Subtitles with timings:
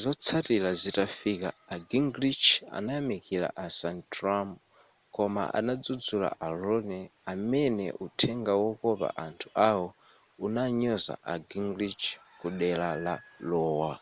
[0.00, 4.48] zotsatira zitafika a gingrich anayamikila a santorum
[5.14, 9.86] koma anadzudzula a romney amene uthenga wokopa anthu awo
[10.46, 12.04] unanyoza a gingrich
[12.38, 13.14] ku dera la
[13.50, 13.92] iowa